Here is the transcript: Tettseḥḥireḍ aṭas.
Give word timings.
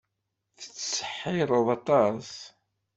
Tettseḥḥireḍ 0.61 1.67
aṭas. 1.75 2.27